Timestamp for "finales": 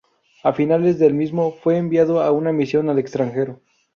0.51-0.97